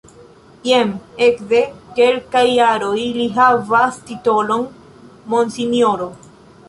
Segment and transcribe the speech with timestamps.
[0.67, 0.93] Jam
[1.25, 1.59] ekde
[1.99, 4.65] kelkaj jaroj li havas titolon
[5.35, 6.09] "Monsinjoro".